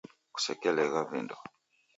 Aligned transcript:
Kusekelegha 0.33 1.03
vindo. 1.13 1.35